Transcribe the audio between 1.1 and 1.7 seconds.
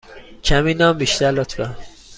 لطفا.